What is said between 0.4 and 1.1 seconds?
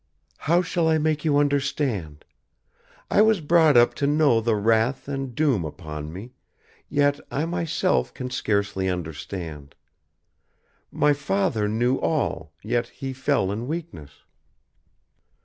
"How shall I